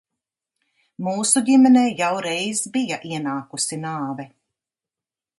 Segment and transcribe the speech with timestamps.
[1.07, 4.25] Mūsu ģimenē jau reiz bija ienākusi nāve.